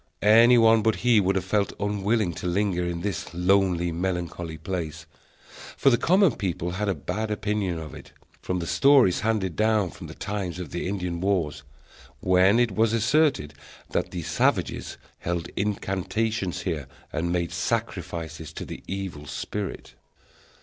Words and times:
Any 0.23 0.57
one 0.57 0.81
but 0.81 0.95
he 1.05 1.19
would 1.19 1.35
have 1.35 1.45
felt 1.45 1.73
unwilling 1.79 2.33
to 2.33 2.47
linger 2.47 2.83
in 2.87 3.01
this 3.01 3.35
lonely, 3.35 3.91
melancholy 3.91 4.57
place, 4.57 5.05
for 5.77 5.91
the 5.91 5.97
common 5.99 6.31
people 6.37 6.71
had 6.71 6.89
a 6.89 6.95
bad 6.95 7.29
opinion 7.29 7.77
of 7.77 7.93
it, 7.93 8.11
from 8.41 8.57
the 8.57 8.65
stories 8.65 9.19
handed 9.19 9.55
down 9.55 9.91
from 9.91 10.07
the 10.07 10.15
times 10.15 10.57
of 10.57 10.71
the 10.71 10.87
Indian 10.87 11.21
wars, 11.21 11.61
when 12.19 12.59
it 12.59 12.71
was 12.71 12.93
asserted 12.93 13.53
that 13.91 14.09
the 14.09 14.23
savages 14.23 14.97
held 15.19 15.49
incantations 15.55 16.63
here 16.63 16.87
and 17.13 17.31
made 17.31 17.51
sacrifices 17.51 18.51
to 18.53 18.65
the 18.65 18.81
Evil 18.87 19.27
Spirit. 19.27 19.93